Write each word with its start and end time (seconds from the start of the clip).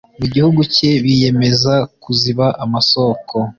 mu 0.19 0.25
gihugu 0.33 0.61
cye 0.73 0.89
biyemeza 1.03 1.73
kuziba 2.01 2.45
amasoko 2.63 3.35